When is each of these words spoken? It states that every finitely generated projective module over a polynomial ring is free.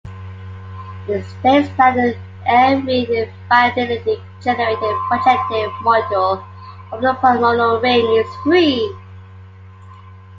It 1.07 1.23
states 1.25 1.69
that 1.77 2.15
every 2.47 3.05
finitely 3.07 4.19
generated 4.41 4.95
projective 5.07 5.71
module 5.85 6.43
over 6.91 7.09
a 7.09 7.13
polynomial 7.17 7.79
ring 7.83 8.07
is 8.25 8.35
free. 8.37 8.95